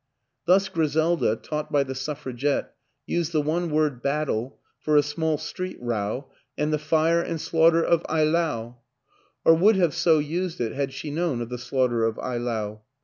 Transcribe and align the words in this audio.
Thus 0.47 0.67
Griselda, 0.67 1.35
taught 1.35 1.71
by 1.71 1.83
The 1.83 1.93
Suffragette, 1.93 2.73
used 3.05 3.33
the 3.33 3.39
one 3.43 3.69
word" 3.69 4.01
battle" 4.01 4.57
for 4.83 4.97
a 4.97 5.03
small 5.03 5.37
street 5.37 5.77
row 5.79 6.27
and 6.57 6.73
the 6.73 6.79
fire 6.79 7.21
and 7.21 7.39
slaughter 7.39 7.83
of 7.85 8.01
Eylau 8.09 8.77
or 9.45 9.53
would 9.53 9.75
have 9.75 9.93
so 9.93 10.17
used 10.17 10.59
it, 10.59 10.71
had 10.71 10.91
she 10.91 11.11
known 11.11 11.39
of 11.39 11.49
the 11.49 11.59
slaughter 11.59 12.03
of 12.03 12.15
Eylau. 12.15 12.79